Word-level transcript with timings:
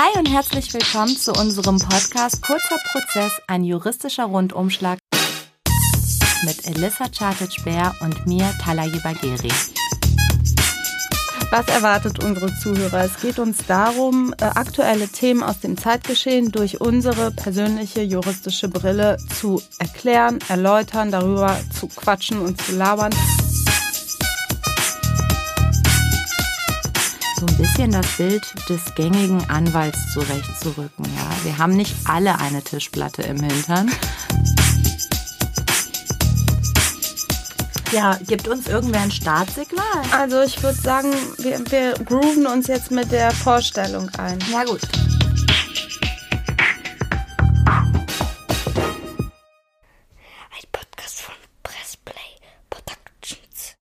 Hi 0.00 0.16
und 0.16 0.32
herzlich 0.32 0.72
willkommen 0.72 1.16
zu 1.16 1.32
unserem 1.32 1.76
Podcast 1.76 2.40
Kurzer 2.40 2.76
Prozess, 2.92 3.32
ein 3.48 3.64
juristischer 3.64 4.26
Rundumschlag 4.26 5.00
mit 6.44 6.68
Elissa 6.68 7.06
Chartic-Bär 7.08 7.92
und 8.02 8.24
mir, 8.24 8.48
Talayi 8.62 9.00
Bagheri. 9.02 9.50
Was 11.50 11.66
erwartet 11.66 12.22
unsere 12.22 12.54
Zuhörer? 12.54 13.06
Es 13.06 13.20
geht 13.20 13.40
uns 13.40 13.58
darum, 13.66 14.32
äh, 14.38 14.44
aktuelle 14.44 15.08
Themen 15.08 15.42
aus 15.42 15.58
dem 15.58 15.76
Zeitgeschehen 15.76 16.52
durch 16.52 16.80
unsere 16.80 17.32
persönliche 17.32 18.02
juristische 18.02 18.68
Brille 18.68 19.16
zu 19.40 19.60
erklären, 19.80 20.38
erläutern, 20.48 21.10
darüber 21.10 21.58
zu 21.76 21.88
quatschen 21.88 22.38
und 22.38 22.62
zu 22.62 22.76
labern. 22.76 23.12
So 27.38 27.46
ein 27.46 27.56
bisschen 27.56 27.92
das 27.92 28.06
Bild 28.16 28.42
des 28.68 28.94
gängigen 28.96 29.48
Anwalts 29.48 30.12
zurechtzurücken. 30.12 31.04
Ja? 31.04 31.44
Wir 31.44 31.58
haben 31.58 31.74
nicht 31.74 31.94
alle 32.04 32.38
eine 32.40 32.62
Tischplatte 32.62 33.22
im 33.22 33.40
Hintern. 33.40 33.90
Ja, 37.92 38.18
gibt 38.26 38.48
uns 38.48 38.66
irgendwer 38.66 39.00
ein 39.00 39.10
Startsignal? 39.10 39.84
Also 40.10 40.42
ich 40.42 40.62
würde 40.62 40.78
sagen, 40.78 41.12
wir, 41.38 41.58
wir 41.70 41.94
grooven 42.04 42.46
uns 42.46 42.66
jetzt 42.66 42.90
mit 42.90 43.12
der 43.12 43.30
Vorstellung 43.30 44.10
ein. 44.18 44.38
Ja 44.52 44.64
gut. 44.64 44.80